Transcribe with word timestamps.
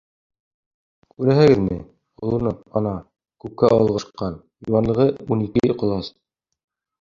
Күрәһегеҙме, 1.09 1.77
олоно, 2.27 2.53
ана, 2.81 2.93
күккә 3.45 3.69
олғашҡан, 3.77 4.41
йыуанлығы 4.65 5.07
ун 5.37 5.45
ике 5.49 5.77
ҡолас. 5.85 6.11